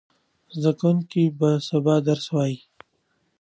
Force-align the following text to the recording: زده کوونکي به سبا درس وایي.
زده 0.59 0.71
کوونکي 0.79 1.23
به 1.39 1.49
سبا 1.67 1.95
درس 2.07 2.25
وایي. 2.33 2.57